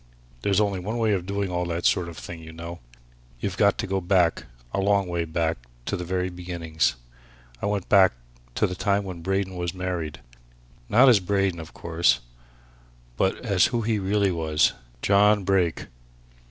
[0.41, 2.79] There's only one way of doing all that sort of thing, you know.
[3.39, 6.95] You've got to go back a long way back to the very beginnings.
[7.61, 8.13] I went back
[8.55, 10.19] to the time when Braden was married.
[10.89, 12.19] Not as Braden, of course
[13.15, 15.85] but as who he really was John Brake.